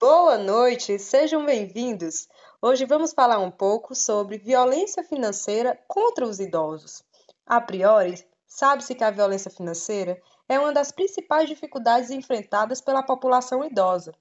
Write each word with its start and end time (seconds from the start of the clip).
Boa 0.00 0.36
noite, 0.38 0.98
sejam 0.98 1.46
bem-vindos. 1.46 2.26
Hoje 2.60 2.84
vamos 2.84 3.12
falar 3.12 3.38
um 3.38 3.50
pouco 3.50 3.94
sobre 3.94 4.38
violência 4.38 5.04
financeira 5.04 5.78
contra 5.86 6.26
os 6.26 6.40
idosos. 6.40 7.04
A 7.46 7.60
priori, 7.60 8.26
sabe-se 8.44 8.96
que 8.96 9.04
a 9.04 9.10
violência 9.12 9.52
financeira 9.52 10.20
é 10.48 10.58
uma 10.58 10.72
das 10.72 10.90
principais 10.90 11.48
dificuldades 11.48 12.10
enfrentadas 12.10 12.80
pela 12.80 13.04
população 13.04 13.64
idosa. 13.64 14.12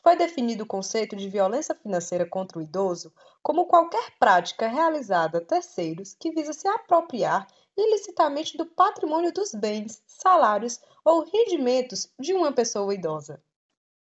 Foi 0.00 0.14
definido 0.14 0.62
o 0.62 0.66
conceito 0.66 1.16
de 1.16 1.28
violência 1.28 1.74
financeira 1.74 2.24
contra 2.24 2.58
o 2.58 2.62
idoso 2.62 3.12
como 3.42 3.66
qualquer 3.66 4.12
prática 4.20 4.68
realizada 4.68 5.38
a 5.38 5.44
terceiros 5.44 6.14
que 6.14 6.30
visa 6.30 6.52
se 6.52 6.68
apropriar 6.68 7.48
ilicitamente 7.76 8.56
do 8.56 8.66
patrimônio 8.66 9.32
dos 9.32 9.52
bens, 9.54 10.02
salários 10.06 10.80
ou 11.04 11.24
rendimentos 11.24 12.08
de 12.18 12.32
uma 12.32 12.52
pessoa 12.52 12.94
idosa. 12.94 13.42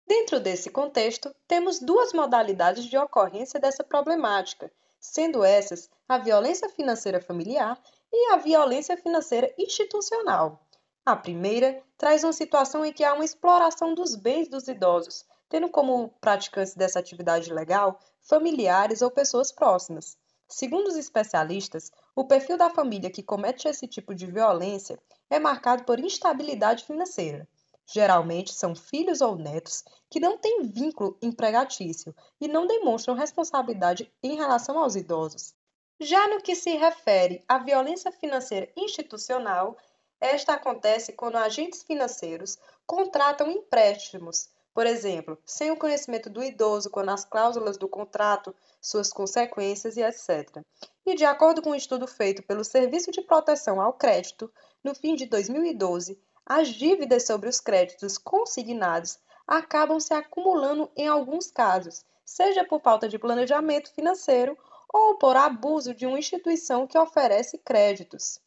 Dentro 0.08 0.40
desse 0.40 0.70
contexto, 0.70 1.34
temos 1.48 1.80
duas 1.80 2.12
modalidades 2.12 2.86
de 2.86 2.98
ocorrência 2.98 3.60
dessa 3.60 3.84
problemática, 3.84 4.72
sendo 5.00 5.44
essas 5.44 5.90
a 6.08 6.18
violência 6.18 6.68
financeira 6.70 7.22
familiar 7.22 7.82
e 8.12 8.34
a 8.34 8.38
violência 8.38 8.98
financeira 8.98 9.54
institucional. 9.58 10.66
A 11.05 11.16
primeira 11.16 11.82
traz 11.98 12.24
uma 12.24 12.34
situação 12.34 12.86
em 12.86 12.91
que 12.91 13.04
há 13.04 13.14
uma 13.14 13.26
exploração 13.26 13.94
dos 13.94 14.16
bens 14.16 14.48
dos 14.48 14.68
idosos, 14.68 15.26
tendo 15.50 15.70
como 15.70 16.10
praticantes 16.22 16.76
dessa 16.76 17.00
atividade 17.00 17.52
legal 17.52 18.00
familiares 18.22 19.02
ou 19.02 19.10
pessoas 19.10 19.52
próximas. 19.52 20.18
Segundo 20.48 20.88
os 20.88 20.96
especialistas, 20.96 21.91
o 22.16 22.26
perfil 22.26 22.58
da 22.58 22.70
família 22.70 23.10
que 23.10 23.24
comete 23.24 23.68
esse 23.68 23.88
tipo 23.88 24.14
de 24.14 24.26
violência 24.26 25.00
é 25.30 25.40
marcado 25.40 25.84
por 25.86 26.00
instabilidade 26.00 26.84
financeira. 26.84 27.48
Geralmente 27.86 28.54
são 28.54 28.76
filhos 28.76 29.22
ou 29.22 29.36
netos 29.36 29.84
que 30.10 30.20
não 30.20 30.38
têm 30.38 30.64
vínculo 30.64 31.18
empregatício 31.22 32.16
e 32.40 32.48
não 32.48 32.68
demonstram 32.68 33.16
responsabilidade 33.16 34.12
em 34.22 34.35
relação 34.35 34.77
aos 34.80 34.96
idosos. 34.96 35.54
Já 36.00 36.27
no 36.27 36.41
que 36.41 36.55
se 36.55 36.72
refere 36.77 37.44
à 37.48 37.60
violência 37.60 38.12
financeira 38.12 38.72
institucional, 38.76 39.78
esta 40.20 40.54
acontece 40.54 41.13
quando 41.13 41.38
agentes 41.38 41.84
financeiros 41.84 42.57
contratam 42.85 43.50
empréstimos, 43.50 44.50
por 44.74 44.88
exemplo, 44.88 45.38
sem 45.46 45.70
o 45.72 45.77
conhecimento 45.77 46.30
do 46.30 46.44
idoso 46.44 46.90
quando 46.90 47.10
as 47.10 47.26
cláusulas 47.26 47.77
do 47.77 47.90
contrato, 47.90 48.55
suas 48.82 49.12
consequências 49.12 49.98
e 49.98 50.02
etc. 50.02 50.63
E 51.05 51.16
de 51.16 51.26
acordo 51.26 51.62
com 51.62 51.72
um 51.72 51.76
estudo 51.76 52.08
feito 52.08 52.41
pelo 52.44 52.63
Serviço 52.63 53.12
de 53.12 53.22
Proteção 53.22 53.82
ao 53.82 53.94
Crédito, 53.94 54.52
no 54.84 54.96
fim 54.96 55.16
de 55.16 55.26
2012, 55.26 56.20
as 56.46 56.70
dívidas 56.70 57.26
sobre 57.26 57.50
os 57.50 57.60
créditos 57.60 58.18
consignados 58.18 59.20
acabam 59.46 60.00
se 60.00 60.13
acumulando 60.13 60.90
em 60.96 61.08
alguns 61.08 61.52
casos, 61.52 62.06
seja 62.26 62.63
por 62.63 62.82
falta 62.82 63.10
de 63.10 63.20
planejamento 63.20 63.94
financeiro 63.94 64.58
ou 64.94 65.18
por 65.18 65.35
abuso 65.35 65.94
de 65.94 66.06
uma 66.06 66.19
instituição 66.19 66.88
que 66.88 66.97
oferece 66.97 67.58
créditos. 67.58 68.40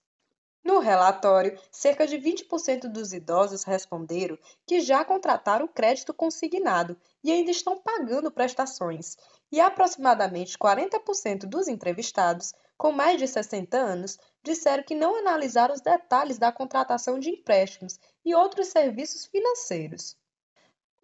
No 0.64 0.78
relatório, 0.78 1.60
cerca 1.70 2.06
de 2.06 2.16
20% 2.16 2.88
dos 2.90 3.12
idosos 3.12 3.64
responderam 3.64 4.38
que 4.66 4.80
já 4.80 5.04
contrataram 5.04 5.68
crédito 5.68 6.14
consignado 6.14 6.96
e 7.22 7.30
ainda 7.30 7.50
estão 7.50 7.78
pagando 7.78 8.30
prestações, 8.30 9.18
e 9.52 9.60
aproximadamente 9.60 10.56
40% 10.56 11.40
dos 11.40 11.68
entrevistados 11.68 12.54
com 12.78 12.90
mais 12.92 13.18
de 13.18 13.28
60 13.28 13.76
anos 13.76 14.18
disseram 14.42 14.82
que 14.82 14.94
não 14.94 15.16
analisaram 15.16 15.74
os 15.74 15.82
detalhes 15.82 16.38
da 16.38 16.50
contratação 16.50 17.18
de 17.18 17.28
empréstimos 17.28 18.00
e 18.24 18.34
outros 18.34 18.68
serviços 18.68 19.26
financeiros. 19.26 20.16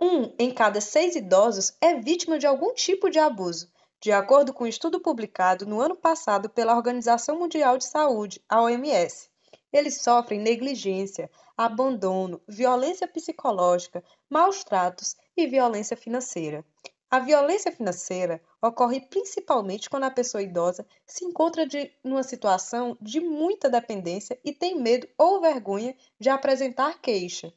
Um 0.01 0.35
em 0.39 0.55
cada 0.55 0.81
seis 0.81 1.15
idosos 1.15 1.77
é 1.83 1.95
vítima 1.95 2.39
de 2.39 2.47
algum 2.47 2.73
tipo 2.73 3.11
de 3.11 3.19
abuso, 3.19 3.71
de 4.01 4.11
acordo 4.11 4.55
com 4.55 4.65
um 4.65 4.67
estudo 4.67 4.99
publicado 4.99 5.67
no 5.67 5.83
ano 5.83 5.95
passado 5.95 6.49
pela 6.49 6.75
Organização 6.75 7.39
Mundial 7.39 7.77
de 7.77 7.85
Saúde, 7.85 8.43
a 8.49 8.63
OMS. 8.63 9.30
Eles 9.73 10.03
sofrem 10.03 10.41
negligência, 10.41 11.31
abandono, 11.57 12.41
violência 12.49 13.07
psicológica, 13.07 14.03
maus 14.29 14.65
tratos 14.65 15.17
e 15.37 15.47
violência 15.47 15.97
financeira. 15.97 16.65
A 17.11 17.19
violência 17.19 17.73
financeira 17.73 18.41
ocorre 18.63 19.01
principalmente 19.01 19.91
quando 19.91 20.05
a 20.05 20.11
pessoa 20.11 20.43
idosa 20.43 20.87
se 21.05 21.25
encontra 21.25 21.67
de, 21.67 21.93
numa 22.05 22.23
situação 22.23 22.97
de 23.01 23.19
muita 23.19 23.69
dependência 23.69 24.39
e 24.45 24.53
tem 24.53 24.81
medo 24.81 25.09
ou 25.19 25.41
vergonha 25.41 25.97
de 26.21 26.29
apresentar 26.29 27.01
queixa. 27.01 27.53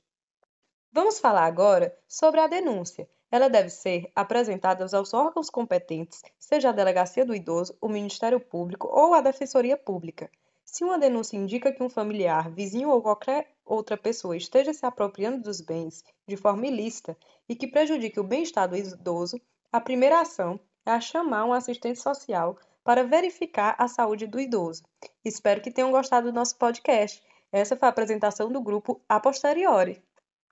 Vamos 0.91 1.19
falar 1.19 1.45
agora 1.45 1.95
sobre 2.07 2.39
a 2.39 2.47
denúncia. 2.47 3.07
Ela 3.31 3.47
deve 3.47 3.69
ser 3.69 4.11
apresentada 4.15 4.85
aos 4.95 5.13
órgãos 5.13 5.49
competentes, 5.49 6.21
seja 6.37 6.69
a 6.69 6.71
Delegacia 6.71 7.25
do 7.25 7.33
Idoso, 7.35 7.75
o 7.81 7.87
Ministério 7.87 8.39
Público 8.39 8.87
ou 8.87 9.13
a 9.13 9.21
Defensoria 9.21 9.77
Pública. 9.77 10.29
Se 10.65 10.83
uma 10.83 10.97
denúncia 10.97 11.37
indica 11.37 11.71
que 11.71 11.83
um 11.83 11.89
familiar, 11.89 12.49
vizinho 12.49 12.89
ou 12.89 13.01
qualquer 13.01 13.53
outra 13.65 13.97
pessoa 13.97 14.35
esteja 14.35 14.73
se 14.73 14.85
apropriando 14.85 15.41
dos 15.41 15.61
bens 15.61 16.03
de 16.27 16.35
forma 16.35 16.67
ilícita 16.67 17.17
e 17.47 17.55
que 17.55 17.67
prejudique 17.67 18.19
o 18.19 18.23
bem-estar 18.23 18.67
do 18.67 18.75
idoso, 18.75 19.39
a 19.71 19.79
primeira 19.79 20.21
ação 20.21 20.59
é 20.85 20.99
chamar 20.99 21.45
um 21.45 21.53
assistente 21.53 21.99
social 21.99 22.57
para 22.83 23.03
verificar 23.03 23.75
a 23.77 23.87
saúde 23.87 24.27
do 24.27 24.39
idoso. 24.39 24.83
Espero 25.23 25.61
que 25.61 25.71
tenham 25.71 25.91
gostado 25.91 26.31
do 26.31 26.35
nosso 26.35 26.57
podcast. 26.57 27.23
Essa 27.51 27.75
foi 27.75 27.87
a 27.87 27.91
apresentação 27.91 28.51
do 28.51 28.61
grupo 28.61 29.01
A 29.07 29.19
Posteriori. 29.19 30.01